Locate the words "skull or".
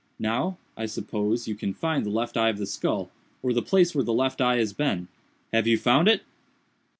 2.65-3.53